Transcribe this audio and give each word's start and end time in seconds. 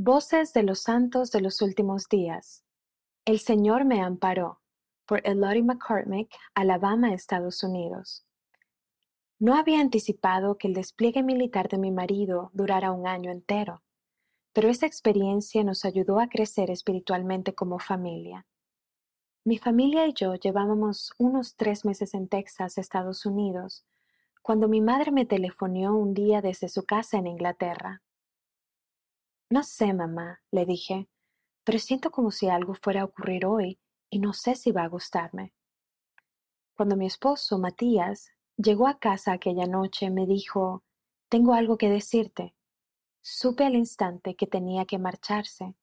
Voces 0.00 0.52
de 0.52 0.62
los 0.62 0.82
Santos 0.82 1.32
de 1.32 1.40
los 1.40 1.60
Últimos 1.60 2.08
Días. 2.08 2.62
El 3.24 3.40
Señor 3.40 3.84
me 3.84 4.00
amparó. 4.00 4.60
Por 5.06 5.26
Elodie 5.26 5.64
McCormick, 5.64 6.32
Alabama, 6.54 7.12
Estados 7.12 7.64
Unidos. 7.64 8.24
No 9.40 9.56
había 9.56 9.80
anticipado 9.80 10.56
que 10.56 10.68
el 10.68 10.74
despliegue 10.74 11.24
militar 11.24 11.68
de 11.68 11.78
mi 11.78 11.90
marido 11.90 12.52
durara 12.54 12.92
un 12.92 13.08
año 13.08 13.32
entero, 13.32 13.82
pero 14.52 14.68
esa 14.68 14.86
experiencia 14.86 15.64
nos 15.64 15.84
ayudó 15.84 16.20
a 16.20 16.28
crecer 16.28 16.70
espiritualmente 16.70 17.56
como 17.56 17.80
familia. 17.80 18.46
Mi 19.44 19.58
familia 19.58 20.06
y 20.06 20.12
yo 20.12 20.36
llevábamos 20.36 21.12
unos 21.18 21.56
tres 21.56 21.84
meses 21.84 22.14
en 22.14 22.28
Texas, 22.28 22.78
Estados 22.78 23.26
Unidos, 23.26 23.84
cuando 24.42 24.68
mi 24.68 24.80
madre 24.80 25.10
me 25.10 25.26
telefonió 25.26 25.92
un 25.92 26.14
día 26.14 26.40
desde 26.40 26.68
su 26.68 26.84
casa 26.84 27.18
en 27.18 27.26
Inglaterra. 27.26 28.00
No 29.50 29.62
sé, 29.62 29.94
mamá, 29.94 30.40
le 30.50 30.66
dije, 30.66 31.08
pero 31.64 31.78
siento 31.78 32.10
como 32.10 32.30
si 32.30 32.48
algo 32.48 32.74
fuera 32.74 33.00
a 33.00 33.04
ocurrir 33.04 33.46
hoy 33.46 33.78
y 34.10 34.18
no 34.18 34.34
sé 34.34 34.54
si 34.54 34.72
va 34.72 34.84
a 34.84 34.88
gustarme. 34.88 35.54
Cuando 36.76 36.96
mi 36.96 37.06
esposo, 37.06 37.58
Matías, 37.58 38.30
llegó 38.56 38.86
a 38.86 38.98
casa 38.98 39.32
aquella 39.32 39.66
noche, 39.66 40.10
me 40.10 40.26
dijo, 40.26 40.84
tengo 41.28 41.54
algo 41.54 41.78
que 41.78 41.88
decirte. 41.88 42.54
Supe 43.22 43.64
al 43.64 43.74
instante 43.74 44.34
que 44.34 44.46
tenía 44.46 44.84
que 44.84 44.98
marcharse, 44.98 45.74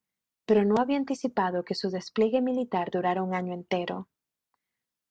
pero 0.44 0.64
no 0.64 0.76
había 0.78 0.96
anticipado 0.96 1.64
que 1.64 1.74
su 1.74 1.90
despliegue 1.90 2.40
militar 2.40 2.90
durara 2.90 3.22
un 3.22 3.34
año 3.34 3.52
entero. 3.52 4.08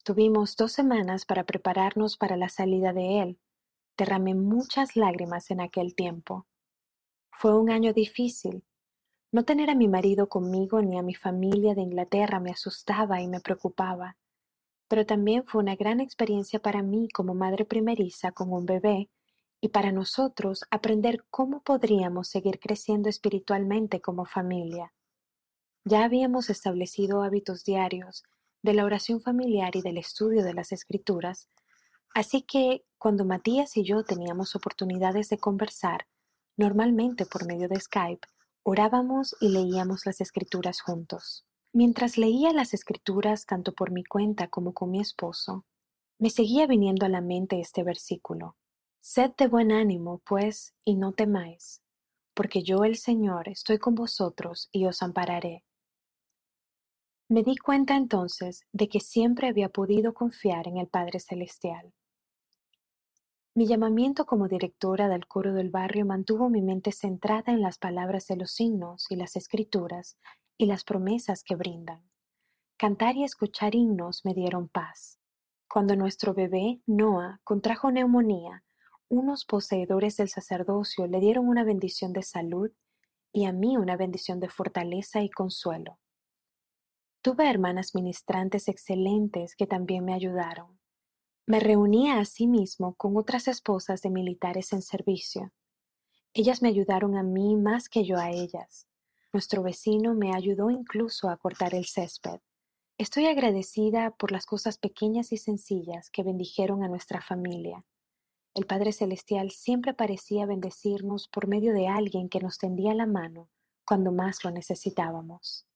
Tuvimos 0.03 0.55
dos 0.55 0.71
semanas 0.71 1.25
para 1.25 1.43
prepararnos 1.43 2.17
para 2.17 2.37
la 2.37 2.47
salida 2.47 2.93
de 2.93 3.21
él. 3.21 3.39
Derramé 3.97 4.33
muchas 4.33 4.95
lágrimas 4.95 5.51
en 5.51 5.61
aquel 5.61 5.93
tiempo. 5.93 6.47
Fue 7.37 7.53
un 7.53 7.69
año 7.69 7.91
difícil. 7.91 8.63
No 9.33 9.43
tener 9.43 9.69
a 9.69 9.75
mi 9.75 9.89
marido 9.89 10.29
conmigo 10.29 10.81
ni 10.81 10.97
a 10.97 11.01
mi 11.01 11.13
familia 11.13 11.75
de 11.75 11.81
Inglaterra 11.81 12.39
me 12.39 12.51
asustaba 12.51 13.21
y 13.21 13.27
me 13.27 13.41
preocupaba. 13.41 14.15
Pero 14.87 15.05
también 15.05 15.43
fue 15.45 15.61
una 15.61 15.75
gran 15.75 15.99
experiencia 15.99 16.61
para 16.61 16.81
mí 16.81 17.09
como 17.09 17.35
madre 17.35 17.65
primeriza 17.65 18.31
con 18.31 18.53
un 18.53 18.65
bebé 18.65 19.09
y 19.59 19.67
para 19.67 19.91
nosotros 19.91 20.63
aprender 20.71 21.25
cómo 21.29 21.61
podríamos 21.61 22.29
seguir 22.29 22.57
creciendo 22.57 23.09
espiritualmente 23.09 23.99
como 23.99 24.23
familia. 24.25 24.93
Ya 25.83 26.05
habíamos 26.05 26.49
establecido 26.49 27.21
hábitos 27.21 27.65
diarios 27.65 28.23
de 28.63 28.75
la 28.75 28.85
oración 28.85 29.19
familiar 29.19 29.75
y 29.75 29.81
del 29.81 29.97
estudio 29.97 30.41
de 30.41 30.53
las 30.53 30.71
escrituras, 30.71 31.49
así 32.13 32.43
que 32.43 32.85
cuando 32.97 33.25
Matías 33.25 33.75
y 33.75 33.83
yo 33.83 34.03
teníamos 34.03 34.55
oportunidades 34.55 35.27
de 35.27 35.37
conversar, 35.37 36.07
Normalmente 36.57 37.25
por 37.25 37.45
medio 37.45 37.67
de 37.67 37.79
Skype, 37.79 38.27
orábamos 38.63 39.35
y 39.41 39.49
leíamos 39.49 40.05
las 40.05 40.21
escrituras 40.21 40.81
juntos. 40.81 41.45
Mientras 41.73 42.17
leía 42.17 42.53
las 42.53 42.73
escrituras 42.73 43.45
tanto 43.45 43.73
por 43.73 43.91
mi 43.91 44.05
cuenta 44.05 44.47
como 44.47 44.73
con 44.73 44.91
mi 44.91 45.01
esposo, 45.01 45.65
me 46.17 46.29
seguía 46.29 46.65
viniendo 46.65 47.05
a 47.05 47.09
la 47.09 47.19
mente 47.19 47.59
este 47.59 47.83
versículo. 47.83 48.55
Sed 49.01 49.31
de 49.37 49.47
buen 49.47 49.73
ánimo, 49.73 50.21
pues, 50.25 50.73
y 50.85 50.95
no 50.95 51.11
temáis, 51.11 51.81
porque 52.33 52.63
yo 52.63 52.85
el 52.85 52.95
Señor 52.95 53.49
estoy 53.49 53.77
con 53.77 53.93
vosotros 53.93 54.69
y 54.71 54.85
os 54.85 55.03
ampararé. 55.03 55.65
Me 57.27 57.43
di 57.43 57.57
cuenta 57.57 57.97
entonces 57.97 58.65
de 58.71 58.87
que 58.87 58.99
siempre 58.99 59.49
había 59.49 59.69
podido 59.69 60.13
confiar 60.13 60.67
en 60.67 60.77
el 60.77 60.87
Padre 60.87 61.19
Celestial. 61.19 61.93
Mi 63.57 63.67
llamamiento 63.67 64.25
como 64.25 64.49
directora 64.49 65.07
del 65.07 65.27
coro 65.27 65.53
del 65.53 65.69
barrio 65.69 66.05
mantuvo 66.05 66.49
mi 66.49 66.61
mente 66.61 66.91
centrada 66.91 67.53
en 67.53 67.61
las 67.61 67.77
palabras 67.77 68.27
de 68.27 68.35
los 68.35 68.51
signos 68.51 69.09
y 69.09 69.15
las 69.15 69.37
escrituras 69.37 70.17
y 70.57 70.65
las 70.65 70.83
promesas 70.83 71.41
que 71.41 71.55
brindan. 71.55 72.03
Cantar 72.75 73.15
y 73.15 73.23
escuchar 73.23 73.73
himnos 73.73 74.25
me 74.25 74.33
dieron 74.33 74.67
paz. 74.67 75.21
Cuando 75.69 75.95
nuestro 75.95 76.33
bebé, 76.33 76.81
Noah, 76.85 77.39
contrajo 77.45 77.91
neumonía, 77.91 78.65
unos 79.07 79.45
poseedores 79.45 80.17
del 80.17 80.27
sacerdocio 80.27 81.07
le 81.07 81.21
dieron 81.21 81.47
una 81.47 81.63
bendición 81.63 82.11
de 82.11 82.23
salud 82.23 82.71
y 83.31 83.45
a 83.45 83.53
mí 83.53 83.77
una 83.77 83.95
bendición 83.95 84.41
de 84.41 84.49
fortaleza 84.49 85.21
y 85.21 85.29
consuelo. 85.29 85.97
Tuve 87.21 87.49
hermanas 87.49 87.95
ministrantes 87.95 88.67
excelentes 88.67 89.55
que 89.55 89.65
también 89.65 90.03
me 90.03 90.13
ayudaron. 90.13 90.77
Me 91.47 91.59
reunía 91.59 92.19
asimismo 92.19 92.95
con 92.95 93.17
otras 93.17 93.47
esposas 93.47 94.01
de 94.01 94.09
militares 94.09 94.73
en 94.73 94.81
servicio. 94.81 95.53
Ellas 96.33 96.63
me 96.63 96.69
ayudaron 96.69 97.15
a 97.15 97.21
mí 97.21 97.55
más 97.55 97.87
que 97.87 98.03
yo 98.03 98.17
a 98.17 98.31
ellas. 98.31 98.87
Nuestro 99.31 99.61
vecino 99.61 100.15
me 100.15 100.33
ayudó 100.33 100.71
incluso 100.71 101.29
a 101.29 101.37
cortar 101.37 101.75
el 101.75 101.85
césped. 101.85 102.39
Estoy 102.97 103.27
agradecida 103.27 104.09
por 104.09 104.31
las 104.31 104.47
cosas 104.47 104.79
pequeñas 104.79 105.31
y 105.33 105.37
sencillas 105.37 106.09
que 106.09 106.23
bendijeron 106.23 106.83
a 106.83 106.87
nuestra 106.87 107.21
familia. 107.21 107.85
El 108.55 108.65
Padre 108.65 108.91
Celestial 108.91 109.51
siempre 109.51 109.93
parecía 109.93 110.47
bendecirnos 110.47 111.27
por 111.27 111.47
medio 111.47 111.73
de 111.73 111.87
alguien 111.87 112.27
que 112.27 112.39
nos 112.39 112.57
tendía 112.57 112.95
la 112.95 113.05
mano 113.05 113.49
cuando 113.85 114.11
más 114.11 114.43
lo 114.43 114.49
necesitábamos. 114.49 115.67